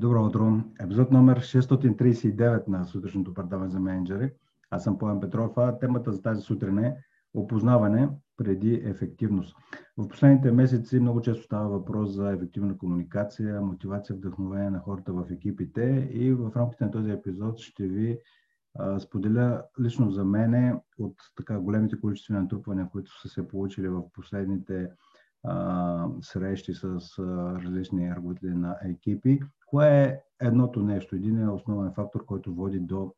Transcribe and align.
Добро 0.00 0.26
утро! 0.26 0.62
Епизод 0.80 1.10
номер 1.10 1.40
639 1.40 2.68
на 2.68 2.84
сутрешното 2.84 3.34
предаване 3.34 3.70
за 3.70 3.80
менеджери. 3.80 4.32
Аз 4.70 4.84
съм 4.84 4.98
Поем 4.98 5.20
Петров, 5.20 5.52
а 5.56 5.78
темата 5.78 6.12
за 6.12 6.22
тази 6.22 6.42
сутрин 6.42 6.78
е 6.78 6.96
опознаване 7.34 8.08
преди 8.36 8.74
ефективност. 8.74 9.56
В 9.96 10.08
последните 10.08 10.52
месеци 10.52 11.00
много 11.00 11.20
често 11.20 11.42
става 11.42 11.68
въпрос 11.68 12.10
за 12.10 12.32
ефективна 12.32 12.78
комуникация, 12.78 13.60
мотивация, 13.60 14.16
вдъхновение 14.16 14.70
на 14.70 14.78
хората 14.78 15.12
в 15.12 15.26
екипите 15.30 16.10
и 16.12 16.32
в 16.32 16.52
рамките 16.56 16.84
на 16.84 16.90
този 16.90 17.10
епизод 17.10 17.58
ще 17.58 17.86
ви 17.86 18.18
споделя 18.98 19.62
лично 19.80 20.10
за 20.10 20.24
мене 20.24 20.80
от 20.98 21.14
така 21.36 21.58
големите 21.58 22.00
количествени 22.00 22.40
натрупвания, 22.40 22.88
които 22.92 23.20
са 23.20 23.28
се 23.28 23.48
получили 23.48 23.88
в 23.88 24.02
последните 24.12 24.90
срещи 26.20 26.74
с 26.74 27.00
различни 27.64 28.10
ръководители 28.10 28.54
на 28.54 28.76
екипи. 28.84 29.40
Кое 29.70 30.02
е 30.02 30.20
едното 30.40 30.82
нещо, 30.82 31.16
един 31.16 31.38
е 31.42 31.50
основен 31.50 31.92
фактор, 31.92 32.24
който 32.24 32.54
води 32.54 32.80
до 32.80 33.14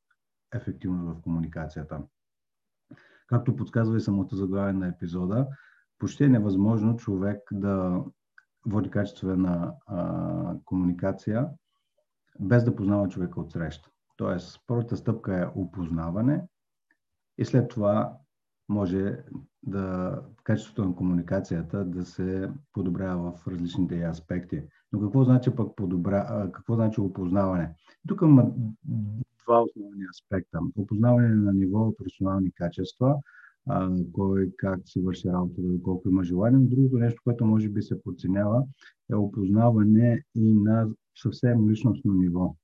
ефективност 0.54 1.18
в 1.18 1.22
комуникацията? 1.22 2.02
Както 3.26 3.56
подсказва 3.56 3.96
и 3.96 4.00
самото 4.00 4.36
заглавие 4.36 4.72
на 4.72 4.88
епизода, 4.88 5.46
почти 5.98 6.24
е 6.24 6.28
невъзможно 6.28 6.96
човек 6.96 7.40
да 7.52 8.04
води 8.66 8.90
качествена 8.90 9.74
а, 9.86 10.54
комуникация 10.64 11.48
без 12.40 12.64
да 12.64 12.76
познава 12.76 13.08
човека 13.08 13.40
от 13.40 13.52
среща. 13.52 13.90
Тоест, 14.16 14.60
първата 14.66 14.96
стъпка 14.96 15.40
е 15.40 15.60
опознаване 15.60 16.46
и 17.38 17.44
след 17.44 17.68
това 17.68 18.16
може 18.72 19.18
да 19.62 20.18
качеството 20.44 20.84
на 20.84 20.94
комуникацията 20.94 21.84
да 21.84 22.04
се 22.04 22.50
подобрява 22.72 23.32
в 23.32 23.48
различните 23.48 24.02
аспекти. 24.02 24.62
Но 24.92 25.00
какво 25.00 25.24
значи 25.24 25.50
пък 25.50 25.76
подобря, 25.76 26.50
какво 26.52 26.74
значи 26.74 27.00
опознаване? 27.00 27.74
Тук 28.08 28.20
има 28.22 28.52
два 29.44 29.62
основни 29.62 30.04
аспекта. 30.10 30.58
Опознаване 30.76 31.28
на 31.28 31.52
ниво 31.52 31.96
професионални 31.96 32.52
качества, 32.52 33.16
кой 34.12 34.52
как 34.56 34.80
си 34.84 35.00
върши 35.00 35.28
работа, 35.28 35.62
колко 35.82 36.08
има 36.08 36.24
желание. 36.24 36.58
Другото 36.58 36.98
нещо, 36.98 37.20
което 37.24 37.46
може 37.46 37.68
би 37.68 37.82
се 37.82 38.02
подценява, 38.02 38.64
е 39.10 39.14
опознаване 39.14 40.24
и 40.34 40.52
на 40.52 40.88
съвсем 41.22 41.70
личностно 41.70 42.14
ниво. 42.14 42.54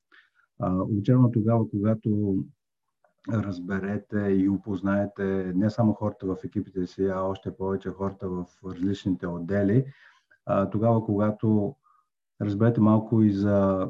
Обичайно 0.60 1.30
тогава, 1.30 1.70
когато 1.70 2.38
разберете 3.32 4.18
и 4.18 4.48
опознаете 4.48 5.52
не 5.54 5.70
само 5.70 5.92
хората 5.92 6.26
в 6.26 6.36
екипите 6.44 6.86
си, 6.86 7.06
а 7.06 7.20
още 7.20 7.56
повече 7.56 7.90
хората 7.90 8.28
в 8.28 8.44
различните 8.64 9.26
отдели. 9.26 9.86
Тогава, 10.72 11.04
когато 11.04 11.76
разберете 12.42 12.80
малко 12.80 13.22
и 13.22 13.32
за 13.32 13.88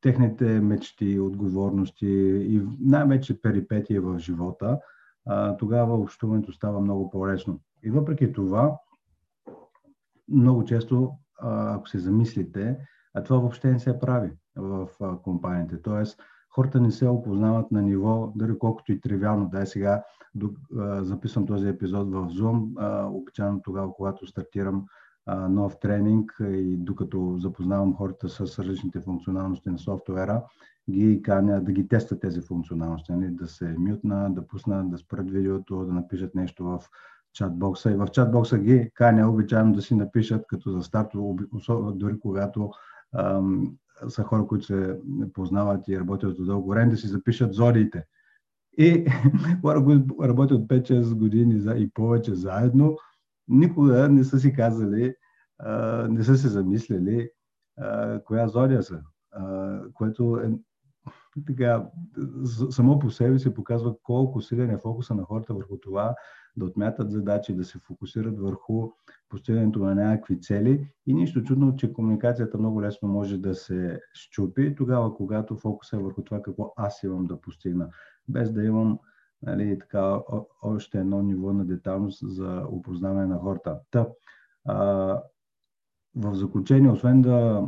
техните 0.00 0.60
мечти, 0.60 1.20
отговорности 1.20 2.06
и 2.50 2.62
най-вече 2.80 3.42
перипетия 3.42 4.00
в 4.02 4.18
живота, 4.18 4.80
тогава 5.58 5.94
общуването 5.94 6.52
става 6.52 6.80
много 6.80 7.10
по-лесно. 7.10 7.60
И 7.82 7.90
въпреки 7.90 8.32
това, 8.32 8.78
много 10.28 10.64
често, 10.64 11.12
ако 11.40 11.88
се 11.88 11.98
замислите, 11.98 12.78
това 13.24 13.38
въобще 13.38 13.70
не 13.70 13.78
се 13.78 13.98
прави 13.98 14.30
в 14.56 14.88
компаниите. 15.22 15.82
Тоест, 15.82 16.20
хората 16.54 16.80
не 16.80 16.90
се 16.90 17.08
опознават 17.08 17.70
на 17.72 17.82
ниво, 17.82 18.32
дали 18.36 18.58
колкото 18.58 18.92
и 18.92 19.00
тривиално 19.00 19.48
да 19.48 19.62
е 19.62 19.66
сега, 19.66 20.02
записвам 21.00 21.46
този 21.46 21.68
епизод 21.68 22.10
в 22.10 22.28
Zoom, 22.28 23.08
обичайно 23.08 23.62
тогава, 23.62 23.94
когато 23.94 24.26
стартирам 24.26 24.86
нов 25.48 25.78
тренинг 25.78 26.36
и 26.40 26.76
докато 26.76 27.36
запознавам 27.38 27.94
хората 27.94 28.28
с 28.28 28.58
различните 28.58 29.00
функционалности 29.00 29.70
на 29.70 29.78
софтуера, 29.78 30.42
ги 30.90 31.22
каня 31.22 31.60
да 31.60 31.72
ги 31.72 31.88
тестят 31.88 32.20
тези 32.20 32.40
функционалности, 32.40 33.12
нали? 33.12 33.30
да 33.30 33.46
се 33.46 33.74
мютна, 33.78 34.34
да 34.34 34.46
пуснат, 34.46 34.90
да 34.90 34.98
спрат 34.98 35.30
видеото, 35.30 35.84
да 35.84 35.92
напишат 35.92 36.34
нещо 36.34 36.64
в 36.64 36.80
чатбокса. 37.32 37.90
И 37.90 37.94
в 37.94 38.06
чатбокса 38.12 38.58
ги 38.58 38.90
каня 38.94 39.30
обичайно 39.30 39.72
да 39.72 39.82
си 39.82 39.94
напишат 39.94 40.46
като 40.46 40.70
за 40.70 40.82
старт, 40.82 41.08
дори 41.94 42.18
когато 42.20 42.70
са 44.08 44.22
хора, 44.22 44.46
които 44.46 44.64
се 44.64 44.98
познават 45.32 45.88
и 45.88 46.00
работят 46.00 46.38
от 46.38 46.46
дълго 46.46 46.68
време, 46.68 46.90
да 46.90 46.96
си 46.96 47.06
запишат 47.06 47.54
зодиите. 47.54 48.04
И 48.78 49.06
хора, 49.60 49.84
които 49.84 50.16
работят 50.22 50.60
5-6 50.60 51.14
години 51.14 51.82
и 51.82 51.90
повече 51.90 52.34
заедно, 52.34 52.96
никога 53.48 54.08
не 54.08 54.24
са 54.24 54.38
си 54.38 54.52
казали, 54.52 55.14
не 56.08 56.24
са 56.24 56.36
се 56.36 56.48
замислили 56.48 57.30
коя 58.24 58.48
зодия 58.48 58.82
са. 58.82 59.00
Което 59.94 60.40
е 60.44 60.52
така, 61.46 61.86
само 62.70 62.98
по 62.98 63.10
себе 63.10 63.38
се 63.38 63.54
показва 63.54 63.94
колко 64.02 64.40
силен 64.40 64.70
е 64.70 64.78
фокуса 64.78 65.14
на 65.14 65.22
хората 65.22 65.54
върху 65.54 65.76
това 65.76 66.14
да 66.56 66.64
отмятат 66.64 67.10
задачи, 67.10 67.54
да 67.54 67.64
се 67.64 67.78
фокусират 67.78 68.38
върху 68.38 68.90
постигането 69.28 69.78
на 69.78 69.94
някакви 69.94 70.40
цели 70.40 70.88
и 71.06 71.14
нищо 71.14 71.42
чудно, 71.42 71.76
че 71.76 71.92
комуникацията 71.92 72.58
много 72.58 72.82
лесно 72.82 73.08
може 73.08 73.38
да 73.38 73.54
се 73.54 74.00
щупи 74.12 74.74
тогава, 74.74 75.14
когато 75.14 75.56
фокусът 75.56 76.00
е 76.00 76.02
върху 76.02 76.22
това 76.22 76.42
какво 76.42 76.72
аз 76.76 77.02
имам 77.02 77.26
да 77.26 77.40
постигна, 77.40 77.88
без 78.28 78.52
да 78.52 78.64
имам 78.64 78.98
нали, 79.42 79.78
така, 79.78 80.20
още 80.62 80.98
едно 80.98 81.22
ниво 81.22 81.52
на 81.52 81.64
деталност 81.64 82.18
за 82.22 82.66
опознаване 82.68 83.26
на 83.26 83.38
хората. 83.38 83.80
Та, 83.90 84.08
а, 84.64 84.76
в 86.16 86.34
заключение, 86.34 86.90
освен 86.90 87.22
да 87.22 87.66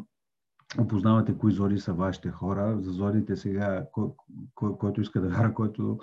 опознавате 0.80 1.38
кои 1.38 1.52
зори 1.52 1.78
са 1.78 1.92
вашите 1.92 2.30
хора, 2.30 2.78
за 2.80 2.90
зорите 2.90 3.36
сега, 3.36 3.86
кой, 3.92 4.08
кой, 4.54 4.78
който 4.78 5.00
иска 5.00 5.20
да 5.20 5.28
вяра, 5.28 5.54
който 5.54 5.98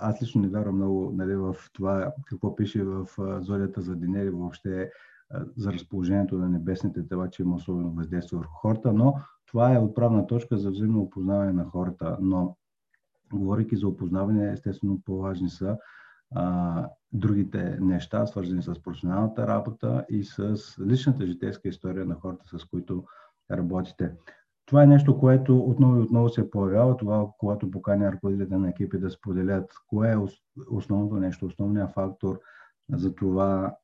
аз 0.00 0.22
лично 0.22 0.40
не 0.40 0.48
вярвам 0.48 0.76
много 0.76 1.12
нали, 1.16 1.34
в 1.34 1.56
това 1.72 2.12
какво 2.26 2.56
пише 2.56 2.84
в 2.84 3.06
зорята 3.40 3.80
за 3.80 3.96
деня 3.96 4.20
или 4.20 4.30
въобще 4.30 4.90
за 5.56 5.72
разположението 5.72 6.38
на 6.38 6.48
небесните 6.48 7.08
тела, 7.08 7.30
че 7.30 7.42
има 7.42 7.54
особено 7.54 7.90
въздействие 7.90 8.38
върху 8.38 8.54
хората, 8.54 8.92
но 8.92 9.14
това 9.46 9.74
е 9.74 9.78
отправна 9.78 10.26
точка 10.26 10.58
за 10.58 10.70
взаимно 10.70 11.00
опознаване 11.00 11.52
на 11.52 11.64
хората. 11.64 12.18
Но 12.20 12.56
говорейки 13.32 13.76
за 13.76 13.88
опознаване, 13.88 14.52
естествено 14.52 15.00
по-важни 15.04 15.50
са 15.50 15.76
а, 16.34 16.86
другите 17.12 17.78
неща, 17.80 18.26
свързани 18.26 18.62
с 18.62 18.82
професионалната 18.82 19.46
работа 19.46 20.04
и 20.08 20.24
с 20.24 20.56
личната 20.86 21.26
житейска 21.26 21.68
история 21.68 22.06
на 22.06 22.14
хората, 22.14 22.58
с 22.58 22.64
които 22.64 23.04
работите. 23.50 24.12
Това 24.66 24.82
е 24.82 24.86
нещо, 24.86 25.18
което 25.18 25.58
отново 25.58 25.96
и 25.96 26.02
отново 26.02 26.28
се 26.28 26.50
появява, 26.50 26.96
това, 26.96 27.26
когато 27.38 27.70
поканя 27.70 28.12
ръководителите 28.12 28.56
на 28.56 28.68
екипи 28.68 28.98
да 28.98 29.10
споделят 29.10 29.72
кое 29.86 30.12
е 30.12 30.16
основното 30.70 31.16
нещо, 31.16 31.46
основният 31.46 31.90
фактор 31.90 32.40
за 32.92 33.14
това 33.14 33.76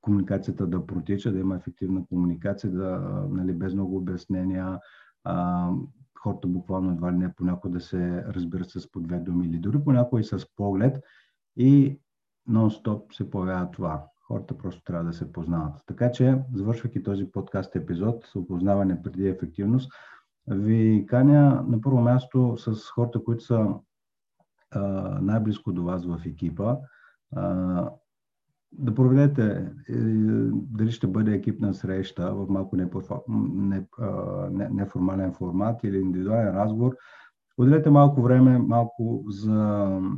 комуникацията 0.00 0.66
да 0.66 0.86
протича, 0.86 1.32
да 1.32 1.38
има 1.38 1.56
ефективна 1.56 2.06
комуникация, 2.06 2.70
да, 2.70 2.98
нали, 3.30 3.52
без 3.52 3.74
много 3.74 3.96
обяснения, 3.96 4.80
а, 5.24 5.70
хората 6.18 6.48
буквално 6.48 6.92
едва 6.92 7.12
ли 7.12 7.16
не 7.16 7.34
понякога 7.34 7.72
да 7.72 7.80
се 7.80 8.24
разбират 8.24 8.70
с 8.70 8.90
по 8.90 9.00
две 9.00 9.18
думи 9.18 9.46
или 9.46 9.58
дори 9.58 9.84
понякога 9.84 10.20
и 10.20 10.24
с 10.24 10.46
поглед 10.56 11.04
и 11.56 12.00
нон-стоп 12.48 13.16
се 13.16 13.30
появява 13.30 13.70
това. 13.70 14.04
Хората 14.32 14.58
просто 14.58 14.84
трябва 14.84 15.04
да 15.04 15.12
се 15.12 15.32
познават. 15.32 15.82
Така 15.86 16.12
че, 16.12 16.38
завършвайки 16.54 17.02
този 17.02 17.30
подкаст 17.30 17.76
епизод 17.76 18.24
с 18.26 18.36
опознаване 18.36 19.02
преди 19.02 19.28
ефективност, 19.28 19.92
ви 20.48 21.06
каня 21.08 21.64
на 21.68 21.80
първо 21.80 22.00
място 22.00 22.56
с 22.58 22.90
хората, 22.90 23.24
които 23.24 23.44
са 23.44 23.66
най-близко 25.20 25.72
до 25.72 25.84
вас 25.84 26.06
в 26.06 26.20
екипа, 26.26 26.76
а, 27.36 27.90
да 28.72 28.94
проведете 28.94 29.72
е, 29.88 29.96
дали 30.52 30.90
ще 30.90 31.06
бъде 31.06 31.32
екипна 31.32 31.74
среща 31.74 32.34
в 32.34 32.46
малко 32.48 32.76
неформален 32.76 33.86
не, 34.52 35.24
не 35.24 35.32
формат 35.32 35.84
или 35.84 35.98
индивидуален 35.98 36.56
разговор. 36.56 36.96
Отделете 37.58 37.90
малко 37.90 38.22
време, 38.22 38.58
малко 38.58 39.24
за 39.28 39.54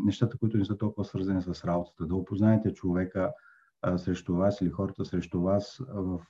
нещата, 0.05 0.38
които 0.38 0.56
не 0.56 0.64
са 0.64 0.78
толкова 0.78 1.05
свързани 1.05 1.43
с 1.43 1.64
работата, 1.64 2.06
да 2.06 2.14
опознаете 2.14 2.75
човека 2.75 3.32
срещу 3.96 4.34
вас 4.34 4.60
или 4.60 4.70
хората 4.70 5.04
срещу 5.04 5.40
вас 5.40 5.81
в 5.88 6.20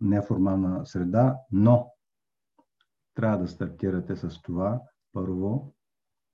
неформална 0.00 0.86
среда, 0.86 1.36
но 1.52 1.90
трябва 3.14 3.38
да 3.38 3.48
стартирате 3.48 4.16
с 4.16 4.42
това 4.42 4.80
първо 5.12 5.74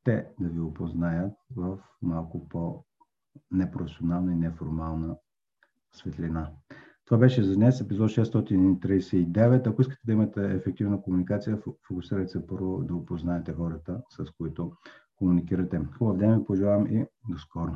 те 0.04 0.28
да 0.40 0.48
ви 0.48 0.60
опознаят 0.60 1.32
в 1.56 1.78
малко 2.02 2.48
по-непрофесионална 2.48 4.32
и 4.32 4.36
неформална 4.36 5.16
светлина. 5.92 6.50
Това 7.04 7.18
беше 7.18 7.42
за 7.42 7.54
днес, 7.54 7.80
епизод 7.80 8.10
639. 8.10 9.66
Ако 9.66 9.82
искате 9.82 10.00
да 10.04 10.12
имате 10.12 10.54
ефективна 10.54 11.02
комуникация, 11.02 11.58
фокусирайте 11.88 12.28
се 12.28 12.46
първо 12.46 12.82
да 12.82 12.94
опознаете 12.94 13.52
хората, 13.52 14.02
с 14.10 14.30
които 14.30 14.72
комуникирате. 15.16 15.80
Хубав 15.98 16.16
ден 16.16 16.38
ви 16.38 16.44
пожелавам 16.44 16.86
и 16.86 17.06
до 17.28 17.38
скоро. 17.38 17.72